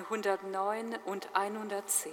109 0.00 0.98
und 1.04 1.28
110. 1.34 2.12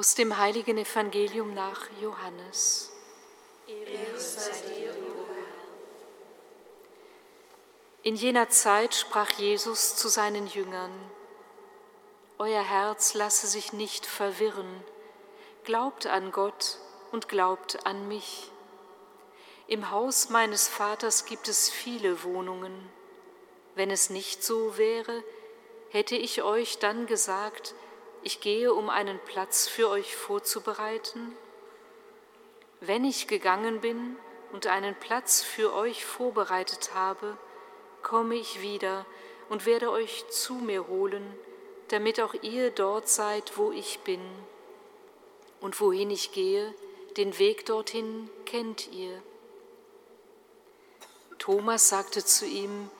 Aus 0.00 0.14
dem 0.14 0.38
heiligen 0.38 0.78
Evangelium 0.78 1.52
nach 1.52 1.82
Johannes. 2.00 2.90
In 8.02 8.14
jener 8.14 8.48
Zeit 8.48 8.94
sprach 8.94 9.30
Jesus 9.32 9.96
zu 9.96 10.08
seinen 10.08 10.46
Jüngern, 10.46 10.90
Euer 12.38 12.62
Herz 12.62 13.12
lasse 13.12 13.46
sich 13.46 13.74
nicht 13.74 14.06
verwirren, 14.06 14.82
glaubt 15.64 16.06
an 16.06 16.32
Gott 16.32 16.78
und 17.12 17.28
glaubt 17.28 17.84
an 17.84 18.08
mich. 18.08 18.50
Im 19.66 19.90
Haus 19.90 20.30
meines 20.30 20.66
Vaters 20.66 21.26
gibt 21.26 21.46
es 21.46 21.68
viele 21.68 22.24
Wohnungen. 22.24 22.88
Wenn 23.74 23.90
es 23.90 24.08
nicht 24.08 24.42
so 24.44 24.78
wäre, 24.78 25.22
hätte 25.90 26.16
ich 26.16 26.42
euch 26.42 26.78
dann 26.78 27.06
gesagt, 27.06 27.74
ich 28.22 28.40
gehe, 28.40 28.72
um 28.72 28.90
einen 28.90 29.18
Platz 29.20 29.68
für 29.68 29.88
euch 29.88 30.14
vorzubereiten? 30.16 31.36
Wenn 32.80 33.04
ich 33.04 33.26
gegangen 33.26 33.80
bin 33.80 34.16
und 34.52 34.66
einen 34.66 34.94
Platz 34.94 35.42
für 35.42 35.74
euch 35.74 36.04
vorbereitet 36.04 36.94
habe, 36.94 37.36
komme 38.02 38.36
ich 38.36 38.62
wieder 38.62 39.06
und 39.48 39.66
werde 39.66 39.90
euch 39.90 40.28
zu 40.28 40.54
mir 40.54 40.88
holen, 40.88 41.34
damit 41.88 42.20
auch 42.20 42.34
ihr 42.42 42.70
dort 42.70 43.08
seid, 43.08 43.58
wo 43.58 43.72
ich 43.72 44.00
bin. 44.00 44.20
Und 45.60 45.80
wohin 45.80 46.10
ich 46.10 46.32
gehe, 46.32 46.74
den 47.16 47.38
Weg 47.38 47.66
dorthin 47.66 48.30
kennt 48.46 48.90
ihr. 48.92 49.22
Thomas 51.38 51.88
sagte 51.88 52.24
zu 52.24 52.46
ihm, 52.46 52.90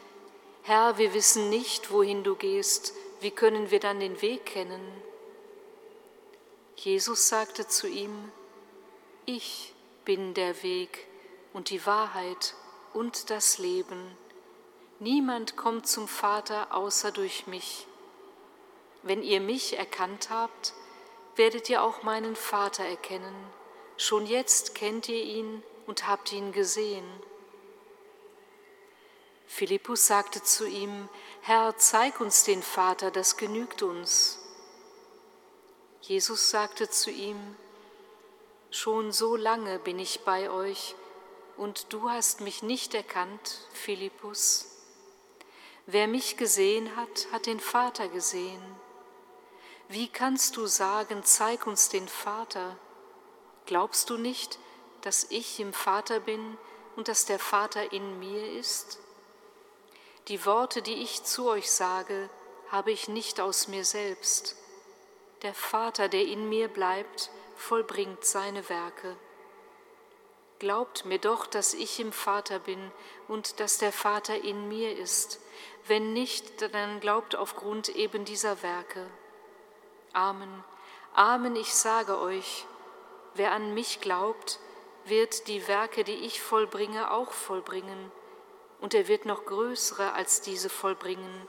Herr, 0.62 0.98
wir 0.98 1.14
wissen 1.14 1.48
nicht, 1.50 1.90
wohin 1.90 2.22
du 2.22 2.35
gehst, 2.35 2.94
wie 3.20 3.30
können 3.30 3.70
wir 3.70 3.80
dann 3.80 4.00
den 4.00 4.20
Weg 4.22 4.46
kennen? 4.46 4.80
Jesus 6.82 7.28
sagte 7.28 7.68
zu 7.68 7.86
ihm, 7.86 8.32
ich 9.26 9.74
bin 10.06 10.32
der 10.32 10.62
Weg 10.62 11.06
und 11.52 11.68
die 11.68 11.84
Wahrheit 11.84 12.54
und 12.94 13.28
das 13.28 13.58
Leben. 13.58 14.16
Niemand 14.98 15.58
kommt 15.58 15.86
zum 15.86 16.08
Vater 16.08 16.74
außer 16.74 17.12
durch 17.12 17.46
mich. 17.46 17.86
Wenn 19.02 19.22
ihr 19.22 19.42
mich 19.42 19.76
erkannt 19.76 20.30
habt, 20.30 20.72
werdet 21.36 21.68
ihr 21.68 21.82
auch 21.82 22.02
meinen 22.02 22.34
Vater 22.34 22.84
erkennen. 22.84 23.36
Schon 23.98 24.24
jetzt 24.24 24.74
kennt 24.74 25.06
ihr 25.10 25.22
ihn 25.22 25.62
und 25.86 26.08
habt 26.08 26.32
ihn 26.32 26.50
gesehen. 26.50 27.04
Philippus 29.46 30.06
sagte 30.06 30.42
zu 30.42 30.66
ihm, 30.66 31.10
Herr, 31.42 31.76
zeig 31.76 32.22
uns 32.22 32.44
den 32.44 32.62
Vater, 32.62 33.10
das 33.10 33.36
genügt 33.36 33.82
uns. 33.82 34.39
Jesus 36.02 36.50
sagte 36.50 36.88
zu 36.88 37.10
ihm, 37.10 37.56
Schon 38.70 39.12
so 39.12 39.36
lange 39.36 39.78
bin 39.80 39.98
ich 39.98 40.20
bei 40.20 40.50
euch 40.50 40.94
und 41.56 41.92
du 41.92 42.08
hast 42.08 42.40
mich 42.40 42.62
nicht 42.62 42.94
erkannt, 42.94 43.58
Philippus. 43.72 44.66
Wer 45.86 46.06
mich 46.06 46.36
gesehen 46.36 46.94
hat, 46.96 47.28
hat 47.32 47.46
den 47.46 47.60
Vater 47.60 48.08
gesehen. 48.08 48.62
Wie 49.88 50.08
kannst 50.08 50.56
du 50.56 50.66
sagen, 50.66 51.22
zeig 51.24 51.66
uns 51.66 51.88
den 51.88 52.06
Vater? 52.06 52.78
Glaubst 53.66 54.08
du 54.08 54.16
nicht, 54.16 54.58
dass 55.00 55.24
ich 55.30 55.58
im 55.58 55.72
Vater 55.72 56.20
bin 56.20 56.56
und 56.96 57.08
dass 57.08 57.26
der 57.26 57.40
Vater 57.40 57.92
in 57.92 58.20
mir 58.20 58.52
ist? 58.52 59.00
Die 60.28 60.46
Worte, 60.46 60.80
die 60.80 61.02
ich 61.02 61.24
zu 61.24 61.48
euch 61.48 61.70
sage, 61.70 62.30
habe 62.68 62.92
ich 62.92 63.08
nicht 63.08 63.40
aus 63.40 63.66
mir 63.66 63.84
selbst 63.84 64.56
der 65.42 65.55
Vater, 65.55 66.09
der 66.09 66.24
in 66.24 66.48
mir 66.48 66.68
bleibt, 66.68 67.31
vollbringt 67.57 68.24
seine 68.24 68.68
Werke. 68.68 69.16
Glaubt 70.59 71.07
mir 71.07 71.18
doch, 71.18 71.46
dass 71.46 71.72
ich 71.72 72.00
im 72.00 72.12
Vater 72.12 72.59
bin 72.59 72.92
und 73.29 73.61
dass 73.61 73.79
der 73.79 73.92
Vater 73.92 74.37
in 74.37 74.68
mir 74.68 74.96
ist. 74.96 75.40
Wenn 75.87 76.12
nicht, 76.12 76.61
dann 76.74 77.00
glaubt 77.00 77.35
aufgrund 77.35 77.88
eben 77.88 78.26
dieser 78.26 78.62
Werke. 78.62 79.07
Amen. 80.12 80.64
Amen, 81.14 81.57
ich 81.57 81.74
sage 81.74 82.20
euch, 82.20 82.66
wer 83.35 83.53
an 83.53 83.72
mich 83.72 84.00
glaubt, 84.00 84.59
wird 85.07 85.48
die 85.48 85.66
Werke, 85.66 86.05
die 86.05 86.14
ich 86.26 86.42
vollbringe, 86.42 87.11
auch 87.11 87.33
vollbringen, 87.33 88.12
und 88.81 88.94
er 88.94 89.09
wird 89.09 89.24
noch 89.24 89.44
größere 89.44 90.12
als 90.12 90.40
diese 90.40 90.68
vollbringen, 90.68 91.48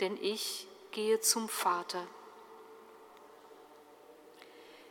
denn 0.00 0.16
ich 0.20 0.66
gehe 0.90 1.20
zum 1.20 1.48
Vater. 1.48 2.06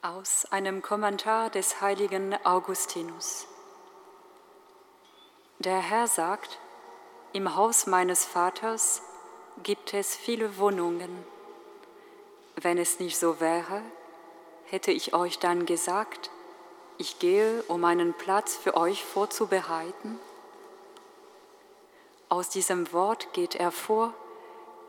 Aus 0.00 0.46
einem 0.52 0.80
Kommentar 0.80 1.50
des 1.50 1.80
heiligen 1.80 2.32
Augustinus. 2.46 3.48
Der 5.58 5.80
Herr 5.80 6.06
sagt, 6.06 6.60
im 7.32 7.56
Haus 7.56 7.88
meines 7.88 8.24
Vaters 8.24 9.02
gibt 9.64 9.94
es 9.94 10.14
viele 10.14 10.56
Wohnungen. 10.56 11.10
Wenn 12.54 12.78
es 12.78 13.00
nicht 13.00 13.18
so 13.18 13.40
wäre, 13.40 13.82
hätte 14.66 14.92
ich 14.92 15.14
euch 15.14 15.40
dann 15.40 15.66
gesagt, 15.66 16.30
ich 16.96 17.18
gehe, 17.18 17.64
um 17.64 17.84
einen 17.84 18.14
Platz 18.14 18.54
für 18.54 18.76
euch 18.76 19.04
vorzubereiten. 19.04 20.20
Aus 22.28 22.50
diesem 22.50 22.92
Wort 22.92 23.32
geht 23.32 23.58
hervor, 23.58 24.14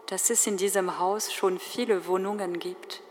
dass 0.05 0.29
es 0.29 0.45
in 0.45 0.57
diesem 0.57 0.99
Haus 0.99 1.33
schon 1.33 1.57
viele 1.57 2.05
Wohnungen 2.05 2.59
gibt 2.59 3.01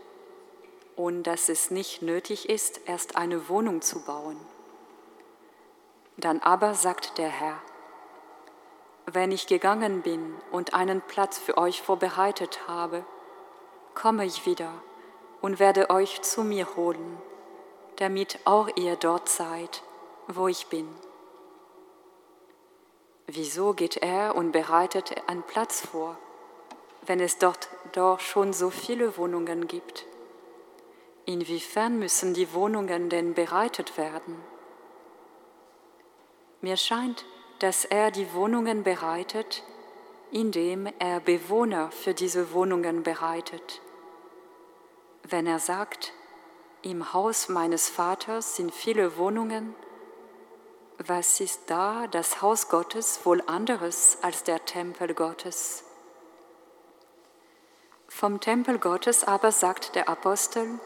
und 0.99 1.23
dass 1.23 1.49
es 1.49 1.71
nicht 1.71 2.03
nötig 2.03 2.49
ist, 2.49 2.81
erst 2.87 3.17
eine 3.17 3.49
Wohnung 3.49 3.81
zu 3.81 4.05
bauen. 4.05 4.37
Dann 6.17 6.41
aber 6.41 6.75
sagt 6.75 7.17
der 7.17 7.29
Herr, 7.29 7.59
wenn 9.07 9.33
ich 9.33 9.47
gegangen 9.47 10.03
bin 10.03 10.35
und 10.51 10.75
einen 10.75 11.01
Platz 11.01 11.39
für 11.39 11.57
euch 11.57 11.81
vorbereitet 11.81 12.69
habe, 12.69 13.05
komme 13.95 14.27
ich 14.27 14.45
wieder 14.45 14.73
und 15.41 15.59
werde 15.59 15.89
euch 15.89 16.21
zu 16.23 16.43
mir 16.43 16.77
holen, 16.77 17.17
damit 17.97 18.41
auch 18.45 18.69
ihr 18.77 18.97
dort 18.97 19.29
seid, 19.29 19.83
wo 20.27 20.49
ich 20.49 20.67
bin. 20.67 20.89
Wieso 23.27 23.73
geht 23.73 23.97
er 23.99 24.35
und 24.35 24.53
bereitet 24.53 25.15
einen 25.27 25.43
Platz 25.43 25.81
vor? 25.87 26.19
wenn 27.09 27.21
es 27.21 27.39
dort 27.39 27.69
doch 27.93 28.21
schon 28.21 28.53
so 28.53 28.71
viele 28.71 29.17
Wohnungen 29.17 29.67
gibt? 29.67 30.07
Inwiefern 31.29 31.99
müssen 31.99 32.33
die 32.33 32.55
Wohnungen 32.55 33.11
denn 33.11 33.35
bereitet 33.35 33.99
werden? 33.99 34.43
Mir 36.63 36.79
scheint, 36.79 37.27
dass 37.59 37.85
er 37.85 38.11
die 38.11 38.33
Wohnungen 38.33 38.83
bereitet, 38.83 39.63
indem 40.31 40.89
er 40.99 41.21
Bewohner 41.21 41.91
für 41.91 42.15
diese 42.15 42.55
Wohnungen 42.55 43.03
bereitet. 43.03 43.83
Wenn 45.23 45.47
er 45.47 45.59
sagt, 45.59 46.15
im 46.81 47.13
Haus 47.13 47.51
meines 47.51 47.91
Vaters 47.91 48.57
sind 48.57 48.75
viele 48.75 49.19
Wohnungen, 49.19 49.75
was 50.97 51.41
ist 51.41 51.65
da 51.67 52.07
das 52.07 52.41
Haus 52.41 52.71
Gottes 52.71 53.21
wohl 53.25 53.43
anderes 53.47 54.17
als 54.23 54.45
der 54.45 54.65
Tempel 54.65 55.13
Gottes? 55.13 55.85
Vom 58.09 58.41
Tempel 58.41 58.79
Gottes 58.79 59.25
aber 59.25 59.53
sagt 59.53 59.95
der 59.95 60.09
Apostel, 60.09 60.81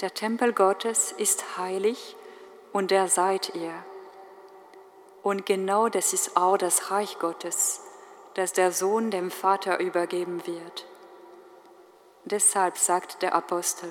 der 0.00 0.14
Tempel 0.14 0.52
Gottes 0.52 1.12
ist 1.12 1.58
heilig 1.58 2.16
und 2.72 2.90
der 2.90 3.08
seid 3.08 3.54
ihr. 3.54 3.74
Und 5.22 5.44
genau 5.44 5.88
das 5.88 6.12
ist 6.12 6.36
auch 6.36 6.56
das 6.56 6.90
Reich 6.90 7.18
Gottes, 7.18 7.80
das 8.34 8.52
der 8.52 8.70
Sohn 8.70 9.10
dem 9.10 9.30
Vater 9.30 9.80
übergeben 9.80 10.46
wird. 10.46 10.86
Deshalb 12.24 12.78
sagt 12.78 13.22
der 13.22 13.34
Apostel, 13.34 13.90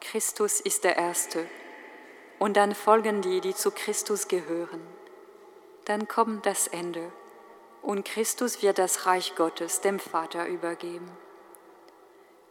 Christus 0.00 0.60
ist 0.60 0.84
der 0.84 0.96
Erste, 0.96 1.46
und 2.38 2.56
dann 2.56 2.74
folgen 2.74 3.22
die, 3.22 3.40
die 3.40 3.54
zu 3.54 3.70
Christus 3.70 4.28
gehören. 4.28 4.80
Dann 5.84 6.08
kommt 6.08 6.44
das 6.44 6.66
Ende, 6.66 7.12
und 7.82 8.04
Christus 8.04 8.62
wird 8.62 8.78
das 8.78 9.06
Reich 9.06 9.34
Gottes 9.36 9.80
dem 9.80 9.98
Vater 9.98 10.46
übergeben. 10.46 11.10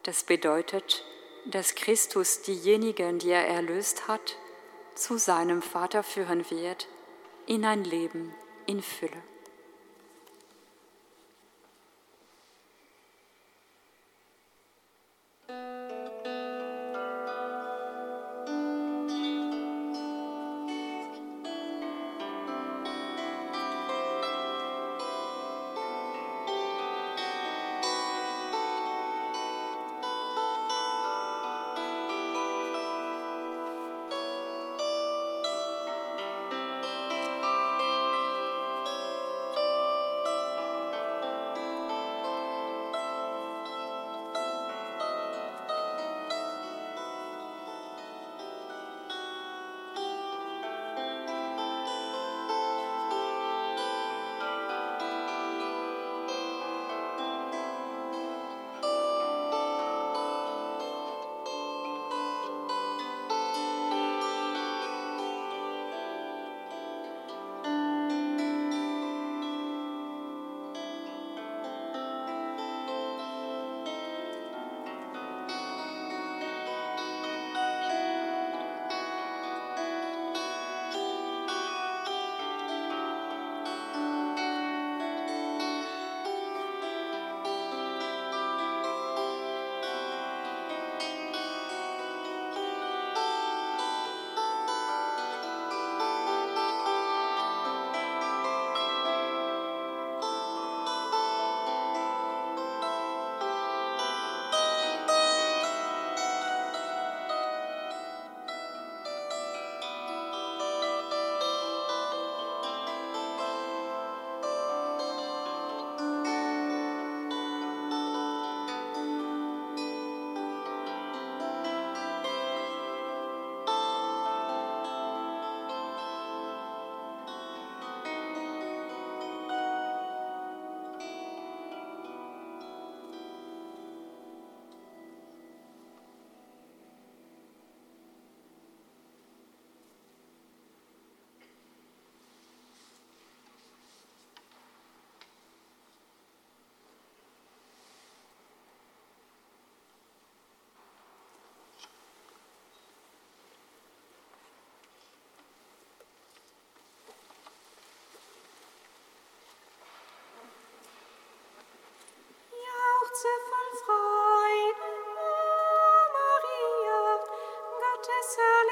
Das 0.03 0.23
bedeutet, 0.23 1.03
dass 1.51 1.75
Christus 1.75 2.41
diejenigen, 2.41 3.19
die 3.19 3.31
er 3.31 3.47
erlöst 3.47 4.07
hat, 4.07 4.37
zu 4.95 5.17
seinem 5.17 5.61
Vater 5.61 6.03
führen 6.03 6.49
wird 6.49 6.87
in 7.45 7.65
ein 7.65 7.83
Leben 7.83 8.33
in 8.65 8.81
Fülle. 8.81 9.23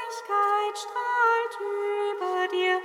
Herrlichkeit 0.08 0.78
strahlt 0.78 1.60
über 1.60 2.48
dir 2.48 2.80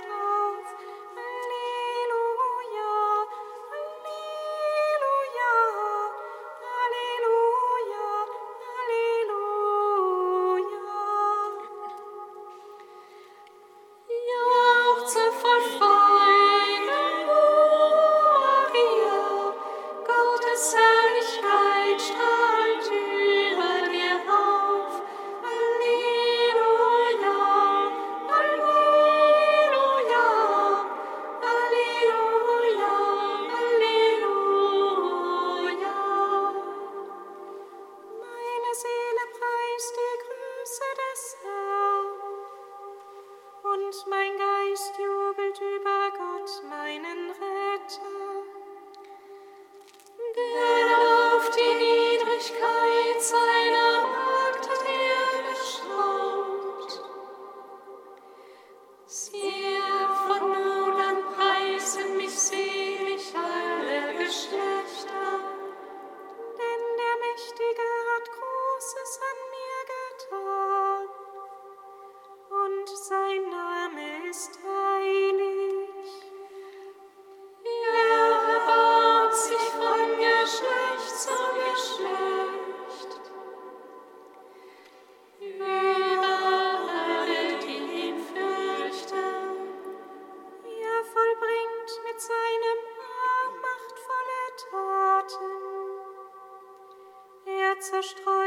zerstreut, 98.04 98.43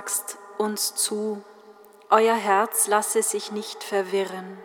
sagst 0.00 0.38
uns 0.56 0.94
zu, 0.94 1.44
euer 2.08 2.34
Herz 2.34 2.88
lasse 2.88 3.22
sich 3.22 3.52
nicht 3.52 3.84
verwirren. 3.84 4.56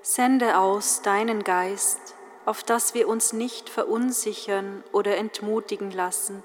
Sende 0.00 0.56
aus 0.56 1.02
deinen 1.02 1.44
Geist, 1.44 2.14
auf 2.46 2.62
dass 2.62 2.94
wir 2.94 3.08
uns 3.08 3.34
nicht 3.34 3.68
verunsichern 3.68 4.82
oder 4.90 5.18
entmutigen 5.18 5.90
lassen 5.90 6.42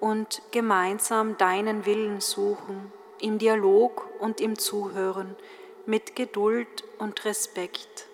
und 0.00 0.42
gemeinsam 0.50 1.38
deinen 1.38 1.86
Willen 1.86 2.20
suchen, 2.20 2.92
im 3.22 3.38
Dialog 3.38 4.06
und 4.18 4.42
im 4.42 4.58
Zuhören, 4.58 5.34
mit 5.86 6.16
Geduld 6.16 6.84
und 6.98 7.24
Respekt. 7.24 8.09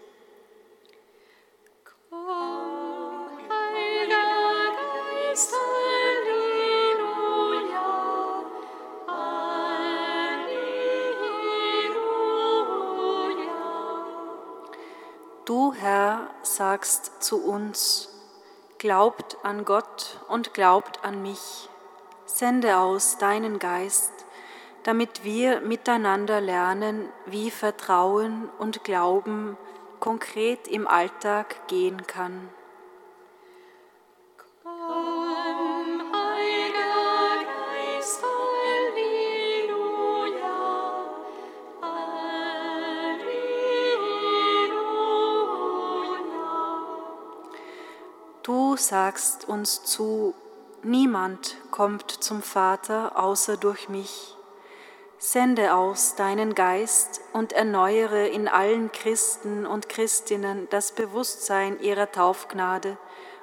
Herr, 15.88 16.31
sagst 16.42 17.22
zu 17.22 17.40
uns, 17.44 18.09
glaubt 18.79 19.37
an 19.44 19.64
Gott 19.64 20.18
und 20.27 20.53
glaubt 20.53 21.05
an 21.05 21.22
mich. 21.22 21.68
Sende 22.25 22.79
aus 22.79 23.18
deinen 23.18 23.61
Geist, 23.61 24.12
damit 24.83 25.22
wir 25.22 25.61
miteinander 25.61 26.40
lernen, 26.40 27.09
wie 27.27 27.53
Vertrauen 27.53 28.49
und 28.59 28.83
Glauben 28.83 29.57
konkret 30.01 30.66
im 30.66 30.88
Alltag 30.88 31.68
gehen 31.68 32.05
kann. 32.09 32.49
Du 48.47 48.77
sagst 48.77 49.49
uns 49.49 49.83
zu, 49.83 50.33
niemand 50.85 51.57
kommt 51.73 52.13
zum 52.13 52.43
Vater 52.43 53.19
außer 53.19 53.57
durch 53.57 53.89
mich. 53.89 54.37
Sende 55.19 55.75
aus 55.75 56.15
deinen 56.15 56.55
Geist 56.55 57.23
und 57.33 57.53
erneuere 57.53 58.29
in 58.29 58.47
allen 58.47 58.93
Christen 58.93 59.67
und 59.67 59.89
Christinnen 59.89 60.69
das 60.71 60.93
Bewusstsein 60.93 61.81
ihrer 61.81 62.13
Taufgnade 62.13 62.99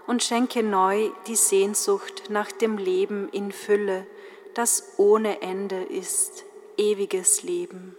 und 0.08 0.24
schenke 0.24 0.64
neu 0.64 1.10
die 1.28 1.36
Sehnsucht 1.36 2.30
nach 2.30 2.54
dem 2.54 2.78
Leben 2.78 3.28
in 3.28 3.52
Fülle, 3.52 4.08
das 4.54 4.94
ohne 4.96 5.42
Ende 5.42 5.84
ist, 5.84 6.46
ewiges 6.78 7.44
Leben. 7.44 7.98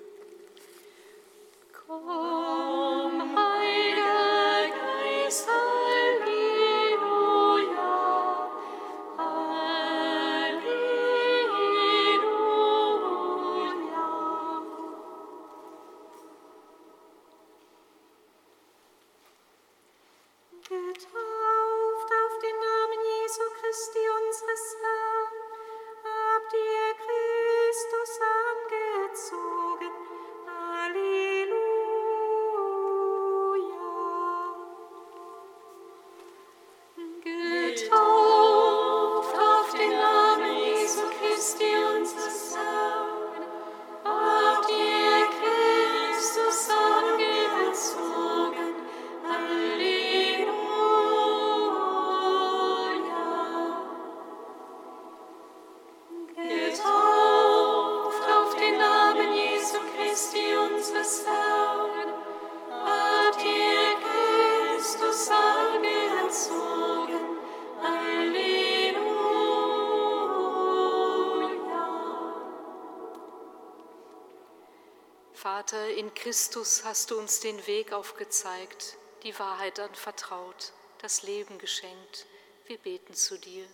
Vater, 75.32 75.88
in 75.94 76.14
Christus 76.14 76.84
hast 76.84 77.10
du 77.10 77.18
uns 77.18 77.40
den 77.40 77.66
Weg 77.66 77.92
aufgezeigt, 77.92 78.96
die 79.24 79.36
Wahrheit 79.40 79.80
anvertraut, 79.80 80.72
das 81.02 81.24
Leben 81.24 81.58
geschenkt. 81.58 82.26
Wir 82.66 82.78
beten 82.78 83.14
zu 83.14 83.36
dir. 83.36 83.66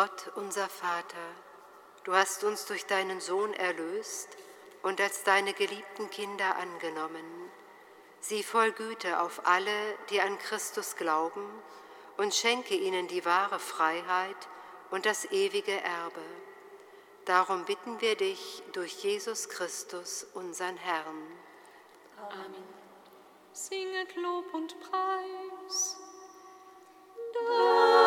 Gott, 0.00 0.32
unser 0.36 0.66
Vater, 0.66 1.28
du 2.04 2.14
hast 2.14 2.42
uns 2.42 2.64
durch 2.64 2.86
deinen 2.86 3.20
Sohn 3.20 3.52
erlöst 3.52 4.30
und 4.80 4.98
als 4.98 5.24
deine 5.24 5.52
geliebten 5.52 6.08
Kinder 6.08 6.56
angenommen. 6.56 7.50
Sieh 8.20 8.42
voll 8.42 8.72
Güte 8.72 9.20
auf 9.20 9.46
alle, 9.46 9.98
die 10.08 10.22
an 10.22 10.38
Christus 10.38 10.96
glauben, 10.96 11.44
und 12.16 12.34
schenke 12.34 12.76
ihnen 12.76 13.08
die 13.08 13.26
wahre 13.26 13.58
Freiheit 13.58 14.48
und 14.90 15.04
das 15.04 15.26
ewige 15.32 15.78
Erbe. 15.78 16.24
Darum 17.26 17.66
bitten 17.66 18.00
wir 18.00 18.16
dich 18.16 18.62
durch 18.72 19.04
Jesus 19.04 19.50
Christus, 19.50 20.26
unseren 20.32 20.78
Herrn. 20.78 21.38
Amen. 22.30 22.64
Singet 23.52 24.16
Lob 24.16 24.54
und 24.54 24.80
Preis. 24.80 25.98
Dank 27.34 27.99